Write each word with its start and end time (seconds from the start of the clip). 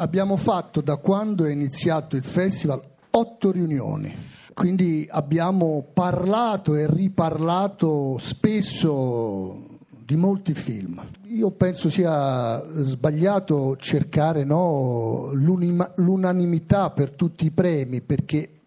Abbiamo 0.00 0.36
fatto 0.36 0.80
da 0.80 0.94
quando 0.96 1.44
è 1.44 1.50
iniziato 1.50 2.14
il 2.14 2.22
festival 2.22 2.80
otto 3.10 3.50
riunioni, 3.50 4.14
quindi 4.54 5.08
abbiamo 5.10 5.84
parlato 5.92 6.76
e 6.76 6.86
riparlato 6.88 8.16
spesso 8.18 9.80
di 9.88 10.14
molti 10.14 10.54
film. 10.54 11.04
Io 11.24 11.50
penso 11.50 11.90
sia 11.90 12.64
sbagliato 12.76 13.76
cercare 13.76 14.44
no, 14.44 15.32
l'unanimità 15.32 16.90
per 16.90 17.10
tutti 17.10 17.46
i 17.46 17.50
premi, 17.50 18.00
perché 18.00 18.60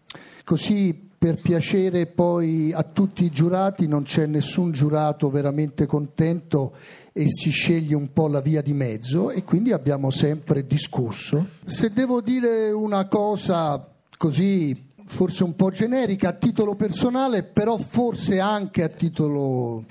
così 0.44 1.11
per 1.22 1.40
piacere 1.40 2.06
poi 2.06 2.72
a 2.74 2.82
tutti 2.82 3.22
i 3.22 3.30
giurati 3.30 3.86
non 3.86 4.02
c'è 4.02 4.26
nessun 4.26 4.72
giurato 4.72 5.30
veramente 5.30 5.86
contento 5.86 6.74
e 7.12 7.28
si 7.28 7.50
sceglie 7.50 7.94
un 7.94 8.12
po' 8.12 8.26
la 8.26 8.40
via 8.40 8.60
di 8.60 8.72
mezzo 8.72 9.30
e 9.30 9.44
quindi 9.44 9.70
abbiamo 9.70 10.10
sempre 10.10 10.66
discusso. 10.66 11.46
Se 11.64 11.92
devo 11.92 12.20
dire 12.20 12.72
una 12.72 13.06
cosa 13.06 13.88
così 14.18 14.90
forse 15.04 15.44
un 15.44 15.54
po' 15.54 15.70
generica 15.70 16.30
a 16.30 16.32
titolo 16.32 16.74
personale, 16.74 17.44
però 17.44 17.76
forse 17.76 18.40
anche 18.40 18.82
a 18.82 18.88
titolo 18.88 19.84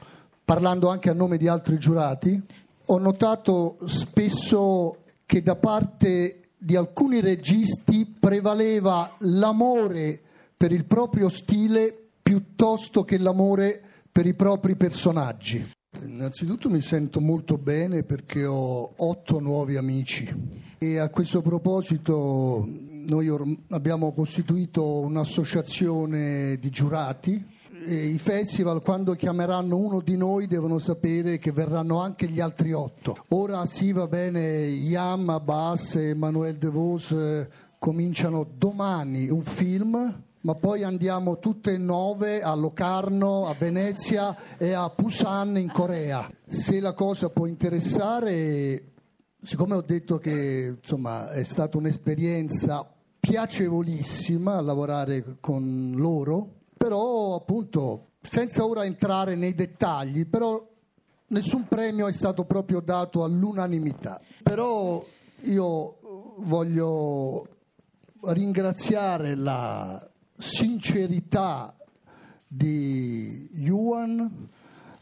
parlando 0.43 0.89
anche 0.89 1.09
a 1.09 1.13
nome 1.13 1.37
di 1.37 1.47
altri 1.47 1.77
giurati, 1.77 2.43
ho 2.87 2.97
notato 2.97 3.77
spesso 3.85 4.97
che 5.25 5.41
da 5.41 5.55
parte 5.55 6.41
di 6.57 6.75
alcuni 6.75 7.21
registi 7.21 8.05
prevaleva 8.19 9.15
l'amore 9.19 10.23
per 10.61 10.71
il 10.71 10.85
proprio 10.85 11.27
stile 11.27 12.09
piuttosto 12.21 13.03
che 13.03 13.17
l'amore 13.17 13.81
per 14.11 14.27
i 14.27 14.35
propri 14.35 14.75
personaggi. 14.75 15.67
Innanzitutto 16.03 16.69
mi 16.69 16.81
sento 16.81 17.19
molto 17.19 17.57
bene 17.57 18.03
perché 18.03 18.45
ho 18.45 18.93
otto 18.95 19.39
nuovi 19.39 19.75
amici 19.75 20.31
e 20.77 20.99
a 20.99 21.09
questo 21.09 21.41
proposito 21.41 22.63
noi 22.69 23.27
or- 23.27 23.57
abbiamo 23.69 24.13
costituito 24.13 24.99
un'associazione 24.99 26.57
di 26.59 26.69
giurati 26.69 27.43
e 27.83 27.95
i 27.95 28.19
festival 28.19 28.83
quando 28.83 29.15
chiameranno 29.15 29.75
uno 29.75 29.99
di 29.99 30.15
noi 30.15 30.45
devono 30.45 30.77
sapere 30.77 31.39
che 31.39 31.51
verranno 31.51 31.99
anche 31.99 32.27
gli 32.27 32.39
altri 32.39 32.71
otto. 32.71 33.17
Ora 33.29 33.65
sì 33.65 33.93
va 33.93 34.05
bene, 34.05 34.67
Yam, 34.67 35.27
Abbas 35.27 35.95
e 35.95 36.13
Manuel 36.13 36.59
De 36.59 36.69
Vos 36.69 37.09
eh, 37.13 37.49
cominciano 37.79 38.47
domani 38.55 39.27
un 39.27 39.41
film 39.41 40.29
ma 40.41 40.55
poi 40.55 40.83
andiamo 40.83 41.39
tutte 41.39 41.73
e 41.73 41.77
nove 41.77 42.41
a 42.41 42.53
Locarno, 42.55 43.47
a 43.47 43.53
Venezia 43.53 44.35
e 44.57 44.73
a 44.73 44.91
Busan 44.95 45.57
in 45.57 45.71
Corea. 45.71 46.27
Se 46.47 46.79
la 46.79 46.93
cosa 46.93 47.29
può 47.29 47.45
interessare, 47.45 48.93
siccome 49.41 49.75
ho 49.75 49.81
detto 49.81 50.17
che 50.17 50.77
insomma, 50.79 51.31
è 51.31 51.43
stata 51.43 51.77
un'esperienza 51.77 52.87
piacevolissima 53.19 54.59
lavorare 54.61 55.37
con 55.39 55.93
loro, 55.95 56.47
però 56.75 57.35
appunto 57.35 58.07
senza 58.21 58.65
ora 58.65 58.83
entrare 58.83 59.35
nei 59.35 59.53
dettagli, 59.53 60.25
però 60.25 60.67
nessun 61.27 61.67
premio 61.67 62.07
è 62.07 62.11
stato 62.11 62.45
proprio 62.45 62.79
dato 62.79 63.23
all'unanimità. 63.23 64.19
Però 64.41 65.03
io 65.41 65.97
voglio 66.37 67.47
ringraziare 68.21 69.35
la 69.35 70.10
sincerità 70.41 71.73
di 72.45 73.49
Yuan, 73.53 74.49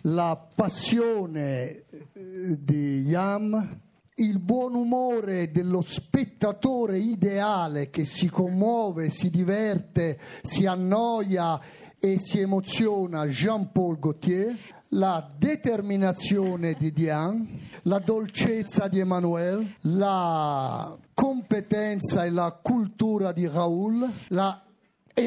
la 0.01 0.37
passione 0.53 1.83
eh, 2.13 2.63
di 2.63 3.01
Yam, 3.01 3.81
il 4.15 4.39
buon 4.39 4.75
umore 4.75 5.49
dello 5.49 5.81
spettatore 5.81 6.99
ideale 6.99 7.89
che 7.89 8.05
si 8.05 8.29
commuove, 8.29 9.09
si 9.09 9.29
diverte, 9.29 10.19
si 10.43 10.65
annoia 10.65 11.59
e 11.97 12.17
si 12.19 12.39
emoziona 12.39 13.25
Jean-Paul 13.25 13.97
Gaultier, 13.97 14.55
la 14.89 15.27
determinazione 15.37 16.73
di 16.73 16.91
Diane, 16.91 17.47
la 17.83 17.99
dolcezza 17.99 18.87
di 18.87 18.99
Emmanuel, 18.99 19.75
la 19.81 20.97
competenza 21.13 22.25
e 22.25 22.29
la 22.29 22.57
cultura 22.61 23.31
di 23.31 23.47
Raoul, 23.47 24.09
la 24.29 24.63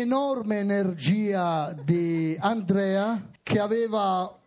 enorme 0.01 0.59
energia 0.59 1.75
di 1.85 2.35
Andrea 2.41 3.29
che 3.43 3.59
aveva 3.59 4.39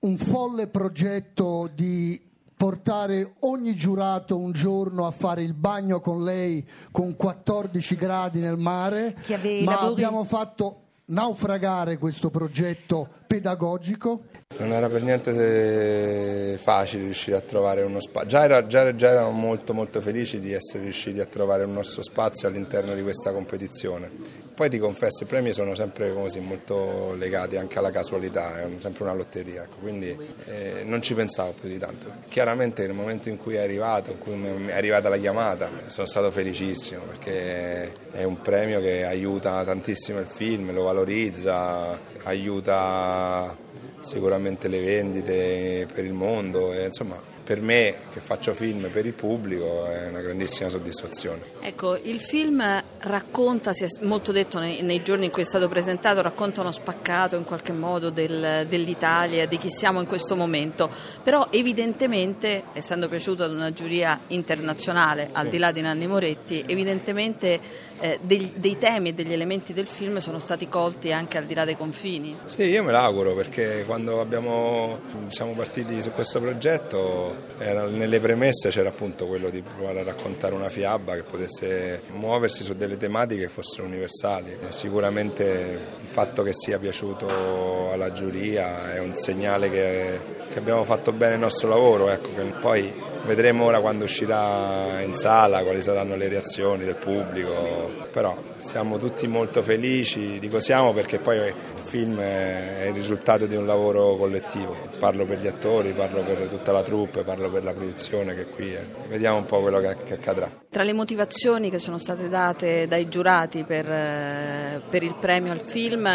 un 0.00 0.16
folle 0.16 0.66
progetto 0.66 1.70
di 1.72 2.20
portare 2.56 3.34
ogni 3.40 3.74
giurato 3.74 4.36
un 4.36 4.52
giorno 4.52 5.06
a 5.06 5.12
fare 5.12 5.42
il 5.42 5.54
bagno 5.54 6.00
con 6.00 6.24
lei 6.24 6.66
con 6.90 7.14
14 7.14 7.94
gradi 7.94 8.40
nel 8.40 8.56
mare, 8.56 9.16
ma 9.64 9.74
lavori... 9.74 9.92
abbiamo 9.92 10.24
fatto 10.24 10.80
naufragare 11.06 11.96
questo 11.96 12.30
progetto 12.30 13.08
pedagogico? 13.26 14.24
Non 14.58 14.72
era 14.72 14.88
per 14.88 15.02
niente 15.02 16.58
facile 16.60 17.04
riuscire 17.04 17.36
a 17.36 17.40
trovare 17.40 17.82
uno 17.82 18.00
spazio, 18.00 18.28
già, 18.28 18.44
era, 18.44 18.66
già, 18.66 18.94
già 18.94 19.08
erano 19.08 19.30
molto 19.30 19.72
molto 19.72 20.00
felici 20.00 20.40
di 20.40 20.52
essere 20.52 20.82
riusciti 20.82 21.20
a 21.20 21.26
trovare 21.26 21.64
un 21.64 21.72
nostro 21.72 22.02
spazio 22.02 22.48
all'interno 22.48 22.94
di 22.94 23.02
questa 23.02 23.32
competizione. 23.32 24.48
Poi 24.54 24.68
ti 24.68 24.78
confesso, 24.78 25.24
i 25.24 25.26
premi 25.26 25.52
sono 25.52 25.74
sempre 25.74 26.12
così 26.12 26.38
molto 26.40 27.14
legati 27.14 27.56
anche 27.56 27.78
alla 27.78 27.90
casualità, 27.90 28.60
è 28.60 28.68
sempre 28.78 29.04
una 29.04 29.14
lotteria, 29.14 29.62
ecco, 29.62 29.76
quindi 29.80 30.16
eh, 30.44 30.82
non 30.84 31.00
ci 31.00 31.14
pensavo 31.14 31.54
più 31.58 31.68
di 31.68 31.78
tanto. 31.78 32.12
Chiaramente 32.28 32.86
nel 32.86 32.94
momento 32.94 33.28
in 33.30 33.38
cui 33.38 33.54
è 33.54 33.62
arrivato, 33.62 34.10
in 34.10 34.18
cui 34.18 34.68
è 34.68 34.72
arrivata 34.72 35.08
la 35.08 35.16
chiamata, 35.16 35.70
sono 35.86 36.06
stato 36.06 36.30
felicissimo 36.30 37.02
perché 37.02 37.92
è 38.10 38.24
un 38.24 38.40
premio 38.42 38.80
che 38.80 39.04
aiuta 39.04 39.64
tantissimo 39.64 40.18
il 40.18 40.26
film, 40.26 40.72
lo 40.72 40.82
valorizza, 40.82 41.98
aiuta 42.24 43.56
sicuramente 44.00 44.68
le 44.68 44.80
vendite 44.80 45.86
per 45.92 46.04
il 46.04 46.12
mondo 46.12 46.72
e 46.72 46.86
insomma 46.86 47.29
per 47.50 47.60
me 47.60 47.96
che 48.12 48.20
faccio 48.20 48.54
film 48.54 48.88
per 48.92 49.06
il 49.06 49.12
pubblico 49.12 49.84
è 49.86 50.06
una 50.06 50.20
grandissima 50.20 50.68
soddisfazione. 50.68 51.46
Ecco, 51.62 51.96
il 51.96 52.20
film 52.20 52.62
racconta, 52.98 53.72
si 53.72 53.82
è 53.82 53.88
molto 54.02 54.30
detto 54.30 54.60
nei, 54.60 54.82
nei 54.82 55.02
giorni 55.02 55.24
in 55.24 55.32
cui 55.32 55.42
è 55.42 55.44
stato 55.44 55.66
presentato, 55.66 56.22
racconta 56.22 56.60
uno 56.60 56.70
spaccato 56.70 57.34
in 57.34 57.42
qualche 57.42 57.72
modo 57.72 58.10
del, 58.10 58.66
dell'Italia, 58.68 59.48
di 59.48 59.56
chi 59.56 59.68
siamo 59.68 59.98
in 59.98 60.06
questo 60.06 60.36
momento, 60.36 60.88
però 61.24 61.48
evidentemente, 61.50 62.62
essendo 62.72 63.08
piaciuto 63.08 63.42
ad 63.42 63.50
una 63.50 63.72
giuria 63.72 64.20
internazionale, 64.28 65.30
al 65.32 65.48
di 65.48 65.58
là 65.58 65.72
di 65.72 65.80
Nanni 65.80 66.06
Moretti, 66.06 66.62
evidentemente 66.64 67.60
eh, 67.98 68.18
dei, 68.22 68.52
dei 68.56 68.78
temi 68.78 69.08
e 69.08 69.12
degli 69.12 69.32
elementi 69.32 69.72
del 69.72 69.86
film 69.86 70.18
sono 70.18 70.38
stati 70.38 70.68
colti 70.68 71.12
anche 71.12 71.36
al 71.36 71.46
di 71.46 71.54
là 71.54 71.64
dei 71.64 71.76
confini. 71.76 72.38
Sì, 72.44 72.62
io 72.62 72.84
me 72.84 72.92
l'auguro 72.92 73.34
perché 73.34 73.82
quando 73.86 74.20
abbiamo, 74.20 75.00
siamo 75.28 75.54
partiti 75.54 76.00
su 76.00 76.12
questo 76.12 76.40
progetto 76.40 77.39
era, 77.58 77.86
nelle 77.86 78.20
premesse 78.20 78.70
c'era 78.70 78.88
appunto 78.88 79.26
quello 79.26 79.50
di 79.50 79.62
provare 79.62 80.00
a 80.00 80.02
raccontare 80.04 80.54
una 80.54 80.68
fiaba 80.68 81.14
che 81.14 81.22
potesse 81.22 82.02
muoversi 82.12 82.64
su 82.64 82.74
delle 82.74 82.96
tematiche 82.96 83.42
che 83.42 83.48
fossero 83.48 83.86
universali. 83.86 84.58
Sicuramente 84.68 85.78
il 86.00 86.08
fatto 86.08 86.42
che 86.42 86.52
sia 86.52 86.78
piaciuto 86.78 87.92
alla 87.92 88.12
giuria 88.12 88.94
è 88.94 88.98
un 88.98 89.14
segnale 89.14 89.70
che, 89.70 90.20
che 90.48 90.58
abbiamo 90.58 90.84
fatto 90.84 91.12
bene 91.12 91.34
il 91.34 91.40
nostro 91.40 91.68
lavoro, 91.68 92.08
ecco, 92.08 92.30
poi 92.60 93.08
vedremo 93.24 93.64
ora 93.64 93.80
quando 93.80 94.04
uscirà 94.04 95.00
in 95.02 95.14
sala 95.14 95.62
quali 95.62 95.82
saranno 95.82 96.16
le 96.16 96.28
reazioni 96.28 96.84
del 96.84 96.96
pubblico, 96.96 98.08
però 98.10 98.36
siamo 98.58 98.96
tutti 98.96 99.26
molto 99.26 99.62
felici, 99.62 100.38
dico 100.38 100.60
siamo 100.60 100.92
perché 100.92 101.18
poi 101.18 101.36
il 101.36 101.54
film 101.84 102.18
è 102.18 102.86
il 102.88 102.94
risultato 102.94 103.46
di 103.46 103.56
un 103.56 103.66
lavoro 103.66 104.16
collettivo, 104.16 104.76
parlo 105.00 105.24
per 105.24 105.40
gli 105.40 105.46
attori, 105.46 105.94
parlo 105.94 106.22
per 106.22 106.46
tutta 106.48 106.72
la 106.72 106.82
troupe, 106.82 107.24
parlo 107.24 107.50
per 107.50 107.64
la 107.64 107.72
produzione 107.72 108.34
che 108.34 108.46
qui 108.46 108.70
è. 108.70 108.84
Vediamo 109.08 109.38
un 109.38 109.46
po' 109.46 109.62
quello 109.62 109.80
che, 109.80 109.96
che 110.04 110.14
accadrà. 110.14 110.50
Tra 110.68 110.82
le 110.82 110.92
motivazioni 110.92 111.70
che 111.70 111.78
sono 111.78 111.96
state 111.96 112.28
date 112.28 112.86
dai 112.86 113.08
giurati 113.08 113.64
per, 113.64 113.90
eh, 113.90 114.82
per 114.88 115.02
il 115.02 115.16
premio 115.18 115.52
al 115.52 115.60
film 115.60 116.06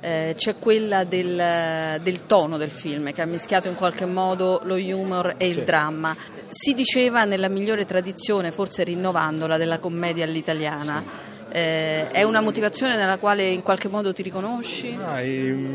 eh, 0.00 0.34
c'è 0.36 0.56
quella 0.58 1.04
del, 1.04 2.00
del, 2.02 2.26
tono 2.26 2.56
del 2.58 2.70
film 2.70 3.12
che 3.12 3.22
ha 3.22 3.26
mischiato 3.26 3.68
in 3.68 3.74
qualche 3.74 4.04
modo 4.04 4.60
lo 4.64 4.74
humor 4.74 5.34
e 5.38 5.46
il 5.46 5.58
sì. 5.58 5.64
dramma. 5.64 6.14
Si 6.48 6.74
diceva 6.74 7.24
nella 7.24 7.48
migliore 7.48 7.84
tradizione, 7.84 8.50
forse 8.50 8.82
rinnovandola, 8.82 9.56
della 9.56 9.78
commedia 9.78 10.24
all'italiana. 10.24 11.02
Sì 11.06 11.30
eh, 11.52 12.08
è 12.10 12.22
una 12.22 12.40
motivazione 12.40 12.96
nella 12.96 13.18
quale 13.18 13.46
in 13.46 13.62
qualche 13.62 13.88
modo 13.88 14.12
ti 14.12 14.22
riconosci? 14.22 14.96
Ah, 14.98 15.20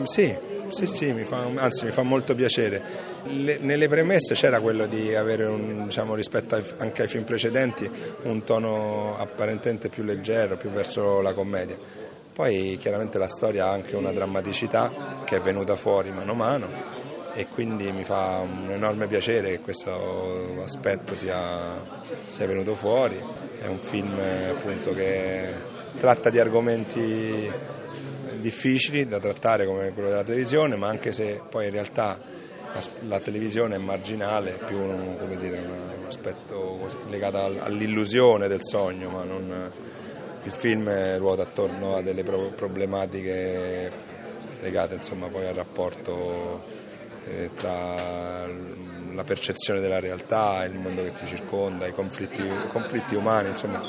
sì, 0.06 0.36
sì, 0.69 0.85
sì, 0.85 1.13
mi 1.13 1.23
fa, 1.23 1.49
anzi 1.55 1.85
mi 1.85 1.91
fa 1.91 2.03
molto 2.03 2.35
piacere. 2.35 2.81
Le, 3.23 3.57
nelle 3.59 3.87
premesse 3.87 4.33
c'era 4.33 4.59
quello 4.59 4.85
di 4.85 5.15
avere 5.15 5.45
un, 5.45 5.85
diciamo, 5.85 6.15
rispetto 6.15 6.55
ai, 6.55 6.63
anche 6.77 7.03
ai 7.03 7.07
film 7.07 7.23
precedenti 7.23 7.89
un 8.23 8.43
tono 8.43 9.15
apparentemente 9.17 9.89
più 9.89 10.03
leggero, 10.03 10.57
più 10.57 10.69
verso 10.69 11.21
la 11.21 11.33
commedia. 11.33 11.77
Poi 12.33 12.77
chiaramente 12.79 13.17
la 13.17 13.27
storia 13.27 13.65
ha 13.65 13.71
anche 13.71 13.95
una 13.95 14.11
drammaticità 14.11 15.21
che 15.25 15.37
è 15.37 15.41
venuta 15.41 15.75
fuori 15.75 16.11
mano 16.11 16.33
a 16.33 16.35
mano 16.35 16.69
e 17.33 17.47
quindi 17.47 17.91
mi 17.91 18.03
fa 18.03 18.39
un 18.43 18.71
enorme 18.71 19.07
piacere 19.07 19.51
che 19.51 19.59
questo 19.59 20.61
aspetto 20.63 21.15
sia, 21.15 21.37
sia 22.25 22.45
venuto 22.47 22.75
fuori. 22.75 23.15
È 23.59 23.67
un 23.67 23.79
film 23.79 24.19
appunto 24.49 24.93
che 24.93 25.51
tratta 25.99 26.29
di 26.29 26.39
argomenti 26.39 27.51
difficili 28.39 29.07
da 29.07 29.19
trattare 29.19 29.66
come 29.66 29.94
quello 29.94 30.10
della 30.10 30.24
televisione, 30.24 30.75
ma 30.75 30.88
anche 30.88 31.12
se 31.12 31.42
poi 31.50 31.66
in 31.66 31.72
realtà 31.72 32.19
la, 32.74 32.81
la 33.07 33.19
televisione 33.19 33.75
è 33.75 33.80
marginale, 33.80 34.56
è 34.56 34.66
più 34.66 34.78
un, 34.78 35.36
dire, 35.38 35.57
un 35.57 36.06
aspetto 36.07 36.78
così, 36.81 36.98
legato 37.10 37.38
all'illusione 37.60 38.48
del 38.48 38.63
sogno, 38.63 39.10
ma 39.10 39.24
non, 39.24 39.72
il 40.44 40.51
film 40.51 40.89
ruota 41.18 41.44
attorno 41.44 41.95
a 41.95 42.01
delle 42.01 42.24
problematiche 42.24 43.92
legate 44.62 44.95
insomma, 44.95 45.28
poi 45.28 45.45
al 45.45 45.54
rapporto 45.54 46.63
eh, 47.25 47.51
tra 47.54 48.45
la 49.13 49.24
percezione 49.24 49.80
della 49.80 50.00
realtà, 50.00 50.63
il 50.66 50.75
mondo 50.75 51.04
che 51.04 51.12
ti 51.12 51.25
circonda, 51.25 51.88
i 51.88 51.94
conflitti, 51.94 52.44
conflitti 52.72 53.16
umani, 53.16 53.50
insomma, 53.50 53.81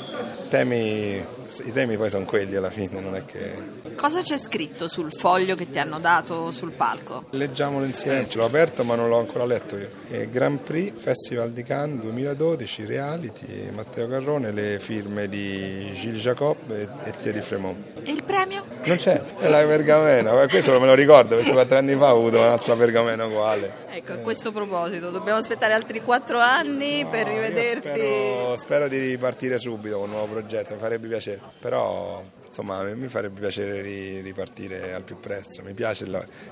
temi, 0.49 1.15
i 1.15 1.71
temi 1.71 1.95
poi 1.95 2.09
sono 2.09 2.25
quelli 2.25 2.55
alla 2.55 2.69
fine, 2.69 2.99
non 2.99 3.15
è 3.15 3.23
che... 3.23 3.77
Cosa 3.95 4.21
c'è 4.21 4.37
scritto 4.37 4.87
sul 4.87 5.13
foglio 5.13 5.55
che 5.55 5.69
ti 5.69 5.79
hanno 5.79 5.99
dato 5.99 6.51
sul 6.51 6.71
palco? 6.71 7.25
Leggiamolo 7.31 7.85
insieme, 7.85 8.27
ce 8.27 8.37
l'ho 8.37 8.45
aperto 8.45 8.83
ma 8.83 8.95
non 8.95 9.07
l'ho 9.07 9.19
ancora 9.19 9.45
letto 9.45 9.77
io. 9.77 9.89
E 10.09 10.29
Grand 10.29 10.59
Prix, 10.59 11.01
Festival 11.01 11.51
di 11.51 11.63
Cannes 11.63 12.01
2012, 12.01 12.85
Reality, 12.85 13.69
Matteo 13.71 14.07
Carrone, 14.07 14.51
le 14.51 14.79
firme 14.79 15.27
di 15.27 15.91
Gilles 15.93 16.21
Jacob 16.21 16.57
e, 16.71 16.87
e 17.03 17.13
Thierry 17.21 17.41
Fremont. 17.41 17.77
E 18.03 18.11
il 18.11 18.23
premio? 18.23 18.65
Non 18.83 18.97
c'è, 18.97 19.21
è 19.37 19.47
la 19.47 19.65
pergamena, 19.65 20.47
questo 20.47 20.77
me 20.79 20.87
lo 20.87 20.95
ricordo 20.95 21.35
perché 21.35 21.51
quattro 21.51 21.77
anni 21.77 21.95
fa 21.95 22.13
ho 22.13 22.17
avuto 22.17 22.39
un'altra 22.39 22.75
pergamena 22.75 23.25
uguale. 23.25 23.87
Ecco, 23.91 24.13
a 24.13 24.17
questo 24.17 24.51
proposito, 24.51 25.09
dobbiamo 25.09 25.39
aspettare 25.39 25.73
altri 25.73 26.01
quattro 26.01 26.39
anni 26.39 27.01
no, 27.01 27.09
per 27.09 27.27
rivederti. 27.27 27.89
Spero, 27.89 28.55
spero, 28.55 28.87
di 28.87 28.99
ripartire 28.99 29.57
subito 29.59 29.97
con 29.97 30.09
un 30.09 30.11
nuovo 30.11 30.27
progetto, 30.27 30.38
mi 30.43 30.79
farebbe 30.79 31.07
piacere, 31.07 31.39
però 31.59 32.23
insomma 32.47 32.83
mi 32.95 33.07
farebbe 33.07 33.39
piacere 33.39 33.81
ripartire 34.21 34.93
al 34.93 35.03
più 35.03 35.19
presto, 35.19 35.61
mi 35.63 35.73
piace, 35.73 36.05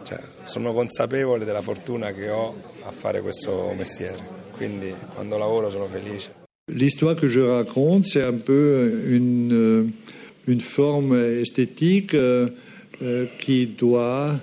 cioè, 0.04 0.19
sono 0.44 0.74
consapevole 0.74 1.45
della 1.45 1.62
fortuna 1.62 2.12
che 2.12 2.30
ho 2.30 2.56
a 2.84 2.92
fare 2.92 3.22
questo 3.22 3.74
mestiere, 3.75 4.22
quindi 4.56 4.94
quando 5.13 5.38
lavoro 5.38 5.69
sono 5.69 5.88
felice. 5.88 6.45
L'histoire 6.69 7.16
que 7.16 7.28
je 7.28 7.39
raconte, 7.39 8.07
c'est 8.07 8.24
un 8.24 8.39
peu 8.39 9.06
une, 9.07 9.54
euh, 9.54 9.86
une 10.48 10.60
forme 10.60 11.16
esthétique 11.16 12.13
euh, 12.13 12.50
euh, 13.01 13.25
qui 13.39 13.68
doit, 13.68 14.38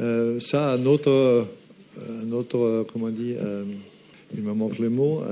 euh, 0.00 0.40
ça, 0.40 0.70
à 0.70 0.76
notre 0.78 1.46
Euh, 1.98 2.24
notre, 2.24 2.58
euh, 2.58 2.86
comment 2.90 3.08
dire, 3.08 3.38
euh, 3.42 3.64
il 4.34 4.42
me 4.42 4.52
manque 4.52 4.78
le 4.78 4.88
mot. 4.88 5.22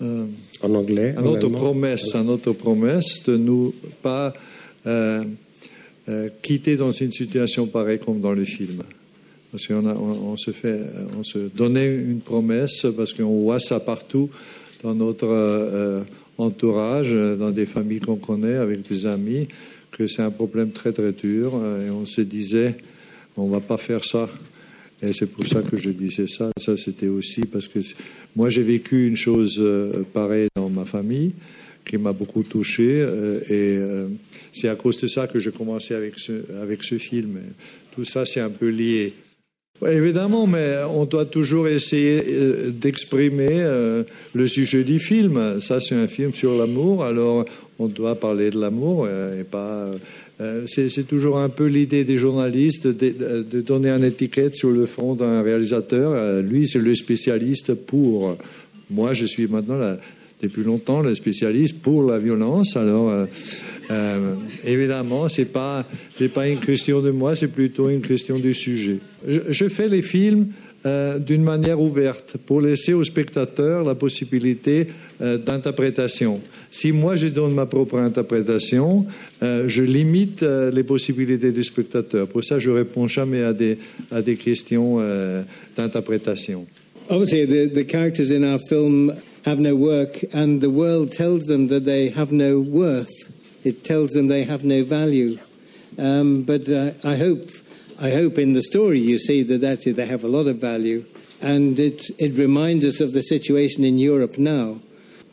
En 0.00 0.74
anglais. 0.74 1.14
À 1.16 1.22
notre 1.22 1.48
promesse, 1.48 2.14
à 2.14 2.22
notre 2.22 2.52
promesse 2.52 3.22
de 3.24 3.36
nous 3.36 3.74
pas 4.02 4.32
quitter 6.42 6.76
dans 6.76 6.90
une 6.90 7.12
situation 7.12 7.66
pareille 7.66 7.98
comme 7.98 8.20
dans 8.20 8.32
le 8.32 8.44
film. 8.44 8.82
Parce 9.50 9.66
qu'on 9.66 9.86
on, 9.86 10.36
se 10.36 10.50
fait, 10.50 10.80
on 11.18 11.22
se 11.22 11.38
donnait 11.38 11.94
une 11.94 12.20
promesse 12.20 12.86
parce 12.96 13.12
qu'on 13.12 13.42
voit 13.42 13.60
ça 13.60 13.80
partout 13.80 14.30
dans 14.82 14.94
notre 14.94 16.04
entourage, 16.38 17.12
dans 17.12 17.50
des 17.50 17.66
familles 17.66 18.00
qu'on 18.00 18.16
connaît, 18.16 18.56
avec 18.56 18.88
des 18.88 19.06
amis, 19.06 19.46
que 19.90 20.06
c'est 20.06 20.22
un 20.22 20.30
problème 20.30 20.70
très 20.70 20.92
très 20.92 21.12
dur. 21.12 21.52
Et 21.86 21.90
on 21.90 22.06
se 22.06 22.22
disait, 22.22 22.76
on 23.36 23.48
va 23.48 23.60
pas 23.60 23.76
faire 23.76 24.04
ça 24.04 24.28
et 25.02 25.12
c'est 25.12 25.26
pour 25.26 25.46
ça 25.46 25.62
que 25.62 25.76
je 25.76 25.90
disais 25.90 26.28
ça. 26.28 26.50
Ça, 26.56 26.76
c'était 26.76 27.08
aussi 27.08 27.42
parce 27.42 27.66
que 27.66 27.80
moi, 28.36 28.50
j'ai 28.50 28.62
vécu 28.62 29.08
une 29.08 29.16
chose 29.16 29.56
euh, 29.58 30.04
pareille 30.12 30.48
dans 30.54 30.68
ma 30.68 30.84
famille 30.84 31.32
qui 31.84 31.98
m'a 31.98 32.12
beaucoup 32.12 32.44
touché. 32.44 32.86
Euh, 32.88 33.40
et 33.48 33.76
euh, 33.78 34.06
c'est 34.52 34.68
à 34.68 34.76
cause 34.76 34.98
de 34.98 35.08
ça 35.08 35.26
que 35.26 35.40
j'ai 35.40 35.50
commencé 35.50 35.94
avec 35.94 36.18
ce, 36.18 36.32
avec 36.62 36.84
ce 36.84 36.98
film. 36.98 37.40
Tout 37.94 38.04
ça, 38.04 38.24
c'est 38.24 38.40
un 38.40 38.50
peu 38.50 38.68
lié. 38.68 39.14
Évidemment, 39.84 40.46
mais 40.46 40.76
on 40.88 41.04
doit 41.04 41.24
toujours 41.24 41.66
essayer 41.66 42.22
d'exprimer 42.70 43.66
le 44.32 44.46
sujet 44.46 44.84
du 44.84 45.00
film. 45.00 45.58
Ça, 45.58 45.80
c'est 45.80 45.96
un 45.96 46.06
film 46.06 46.32
sur 46.32 46.56
l'amour, 46.56 47.02
alors 47.02 47.44
on 47.80 47.88
doit 47.88 48.14
parler 48.14 48.50
de 48.50 48.60
l'amour 48.60 49.08
et 49.08 49.42
pas 49.42 49.90
euh, 50.42 50.64
c'est 50.66 51.06
toujours 51.06 51.38
un 51.38 51.48
peu 51.48 51.66
l'idée 51.66 52.02
des 52.02 52.18
journalistes 52.18 52.88
de, 52.88 53.60
donner 53.60 53.90
une 53.90 54.04
étiquette 54.04 54.56
sur 54.56 54.70
le 54.70 54.86
front 54.86 55.14
d'un 55.14 55.42
réalisateur. 55.42 56.12
Euh, 56.12 56.42
lui, 56.42 56.66
c'est 56.66 56.80
le 56.80 56.94
spécialiste 56.94 57.74
pour. 57.74 58.36
Moi, 58.90 59.12
je 59.12 59.24
suis 59.24 59.46
maintenant, 59.46 59.78
depuis 60.42 60.64
longtemps, 60.64 61.00
le 61.00 61.14
spécialiste 61.14 61.78
pour 61.80 62.02
la 62.02 62.18
violence. 62.18 62.76
Alors, 62.76 63.26
euh, 63.90 64.34
évidemment, 64.64 65.28
c'est 65.28 65.44
pas 65.44 65.86
pas 66.34 66.48
une 66.48 66.60
question 66.60 67.00
de 67.00 67.10
moi, 67.10 67.36
c'est 67.36 67.48
plutôt 67.48 67.88
une 67.88 68.00
question 68.00 68.38
du 68.38 68.54
sujet. 68.54 68.98
je 69.26 69.68
fais 69.68 69.88
les 69.88 70.02
films 70.02 70.48
euh, 70.84 71.18
d'une 71.18 71.42
manière 71.42 71.80
ouverte 71.80 72.36
pour 72.44 72.60
laisser 72.60 72.92
aux 72.92 73.04
spectateurs 73.04 73.84
la 73.84 73.94
possibilité 73.94 74.88
euh, 75.20 75.38
d'interprétation. 75.38 76.40
Si 76.70 76.90
moi 76.90 77.16
je 77.16 77.28
donne 77.28 77.54
ma 77.54 77.66
propre 77.66 77.98
interprétation, 77.98 79.06
euh, 79.42 79.68
je 79.68 79.82
limite 79.82 80.42
les 80.42 80.82
possibilités 80.82 81.52
du 81.52 81.62
spectateur. 81.62 82.26
Pour 82.26 82.42
ça, 82.42 82.58
je 82.58 82.70
réponds 82.70 83.06
jamais 83.06 83.42
à 83.42 83.52
des, 83.52 83.78
à 84.10 84.22
des 84.22 84.36
questions 84.36 84.98
d'interprétation. 85.76 86.66
Obviously, 87.08 87.46
the, 87.46 87.68
the 87.72 87.84
characters 87.84 88.30
in 88.30 88.42
our 88.42 88.58
film 88.68 89.12
have 89.44 89.58
no 89.58 89.74
work, 89.74 90.24
and 90.32 90.60
the 90.60 90.70
world 90.70 91.10
tells 91.12 91.44
them 91.46 91.68
that 91.68 91.84
they 91.84 92.10
have 92.10 92.32
no 92.32 92.60
worth. 92.60 93.30
It 93.64 93.84
tells 93.84 94.12
them 94.12 94.28
they 94.28 94.44
have 94.44 94.64
no 94.64 94.82
value. 94.82 95.38
Um, 95.98 96.42
but 96.42 96.68
uh, 96.68 96.92
I 97.04 97.16
hope 97.16 97.50
I 98.02 98.10
hope 98.10 98.36
in 98.36 98.52
the 98.52 98.62
story 98.62 98.98
you 98.98 99.16
see 99.16 99.44
that 99.44 99.62
actually 99.62 99.92
they 99.92 100.06
have 100.06 100.24
a 100.24 100.28
lot 100.28 100.48
of 100.48 100.56
value. 100.56 101.04
And 101.40 101.78
it, 101.78 102.10
it 102.18 102.36
reminds 102.36 102.84
us 102.84 103.00
of 103.00 103.12
the 103.12 103.22
situation 103.22 103.84
in 103.84 103.96
Europe 103.96 104.38
now, 104.38 104.80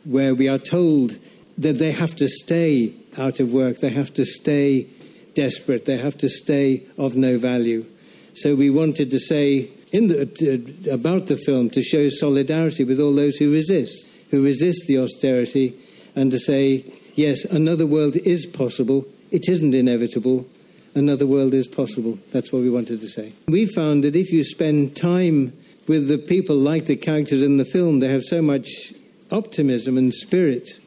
where 0.04 0.36
we 0.36 0.48
are 0.48 0.58
told 0.58 1.18
that 1.58 1.78
they 1.80 1.90
have 1.90 2.14
to 2.14 2.28
stay 2.28 2.94
out 3.18 3.40
of 3.40 3.52
work, 3.52 3.78
they 3.78 3.90
have 3.90 4.14
to 4.14 4.24
stay 4.24 4.86
desperate, 5.34 5.84
they 5.84 5.96
have 5.96 6.16
to 6.18 6.28
stay 6.28 6.84
of 6.96 7.16
no 7.16 7.38
value. 7.38 7.86
So 8.34 8.54
we 8.54 8.70
wanted 8.70 9.10
to 9.10 9.18
say 9.18 9.70
in 9.90 10.06
the, 10.06 10.92
about 10.92 11.26
the 11.26 11.36
film 11.38 11.70
to 11.70 11.82
show 11.82 12.08
solidarity 12.08 12.84
with 12.84 13.00
all 13.00 13.12
those 13.12 13.36
who 13.36 13.52
resist, 13.52 14.06
who 14.30 14.44
resist 14.44 14.86
the 14.86 14.98
austerity, 14.98 15.76
and 16.14 16.30
to 16.30 16.38
say, 16.38 16.84
yes, 17.16 17.44
another 17.44 17.86
world 17.86 18.14
is 18.14 18.46
possible, 18.46 19.06
it 19.32 19.48
isn't 19.48 19.74
inevitable, 19.74 20.46
another 20.94 21.26
world 21.26 21.54
is 21.54 21.68
possible. 21.68 22.18
That's 22.32 22.52
what 22.52 22.62
we 22.62 22.70
wanted 22.70 23.00
to 23.00 23.08
say. 23.08 23.32
We 23.48 23.66
found 23.66 24.04
that 24.04 24.16
if 24.16 24.32
you 24.32 24.44
spend 24.44 24.96
time 24.96 25.52
with 25.86 26.08
the 26.08 26.18
people 26.18 26.56
like 26.56 26.86
the 26.86 26.96
characters 26.96 27.42
in 27.42 27.56
the 27.56 27.64
film, 27.64 28.00
they 28.00 28.08
have 28.08 28.22
so 28.22 28.42
much 28.42 28.92
optimism 29.30 29.96
and 29.98 30.12
spirit 30.12 30.78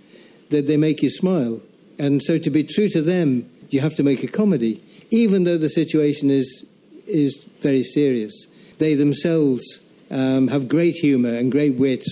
that 0.49 0.67
they 0.67 0.77
make 0.77 1.01
you 1.01 1.09
smile. 1.09 1.61
And 1.99 2.21
so 2.21 2.37
to 2.37 2.49
be 2.49 2.63
true 2.63 2.89
to 2.89 3.01
them, 3.01 3.49
you 3.69 3.81
have 3.81 3.95
to 3.95 4.03
make 4.03 4.23
a 4.23 4.27
comedy, 4.27 4.83
even 5.11 5.43
though 5.43 5.57
the 5.57 5.69
situation 5.69 6.29
is, 6.29 6.65
is 7.07 7.35
very 7.61 7.83
serious. 7.83 8.47
They 8.77 8.95
themselves 8.95 9.79
um, 10.11 10.47
have 10.47 10.67
great 10.67 10.95
humour 10.95 11.33
and 11.33 11.51
great 11.51 11.75
wit 11.75 12.05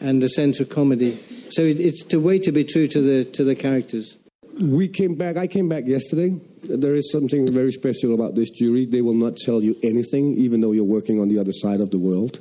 and 0.00 0.22
a 0.22 0.28
sense 0.28 0.60
of 0.60 0.68
comedy. 0.68 1.18
So 1.50 1.62
it, 1.62 1.80
it's 1.80 2.12
a 2.12 2.20
way 2.20 2.38
to 2.40 2.52
be 2.52 2.64
true 2.64 2.86
to 2.88 3.00
the, 3.00 3.24
to 3.24 3.44
the 3.44 3.54
characters. 3.54 4.18
We 4.60 4.88
came 4.88 5.14
back, 5.14 5.36
I 5.36 5.46
came 5.46 5.68
back 5.68 5.86
yesterday 5.86 6.40
there 6.68 6.94
is 6.94 7.10
something 7.10 7.52
very 7.52 7.72
special 7.72 8.14
about 8.14 8.34
this 8.34 8.50
jury. 8.50 8.86
They 8.86 9.02
will 9.02 9.14
not 9.14 9.36
tell 9.36 9.62
you 9.62 9.76
anything, 9.82 10.36
even 10.36 10.60
though 10.60 10.72
you're 10.72 10.84
working 10.84 11.20
on 11.20 11.28
the 11.28 11.38
other 11.38 11.52
side 11.52 11.80
of 11.80 11.90
the 11.90 11.98
world. 11.98 12.40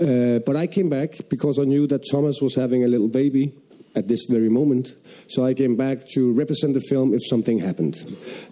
Uh, 0.00 0.40
but 0.40 0.56
I 0.56 0.66
came 0.66 0.88
back 0.88 1.16
because 1.28 1.58
I 1.58 1.64
knew 1.64 1.86
that 1.86 2.04
Thomas 2.10 2.40
was 2.40 2.54
having 2.54 2.84
a 2.84 2.88
little 2.88 3.08
baby 3.08 3.54
at 3.94 4.08
this 4.08 4.26
very 4.28 4.50
moment. 4.50 4.94
So 5.28 5.44
I 5.44 5.54
came 5.54 5.74
back 5.74 6.06
to 6.14 6.34
represent 6.34 6.74
the 6.74 6.80
film 6.80 7.14
if 7.14 7.22
something 7.26 7.58
happened. 7.58 7.96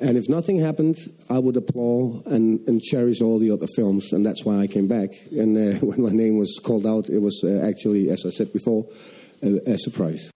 And 0.00 0.16
if 0.16 0.28
nothing 0.28 0.58
happened, 0.58 0.96
I 1.28 1.38
would 1.38 1.56
applaud 1.56 2.26
and, 2.26 2.66
and 2.66 2.80
cherish 2.80 3.20
all 3.20 3.38
the 3.38 3.50
other 3.50 3.66
films. 3.76 4.12
And 4.12 4.24
that's 4.24 4.44
why 4.44 4.58
I 4.58 4.66
came 4.66 4.88
back. 4.88 5.10
And 5.32 5.56
uh, 5.56 5.78
when 5.86 6.00
my 6.00 6.12
name 6.12 6.38
was 6.38 6.58
called 6.64 6.86
out, 6.86 7.10
it 7.10 7.18
was 7.18 7.42
uh, 7.44 7.60
actually, 7.62 8.10
as 8.10 8.24
I 8.26 8.30
said 8.30 8.52
before, 8.52 8.86
a, 9.42 9.72
a 9.72 9.78
surprise. 9.78 10.33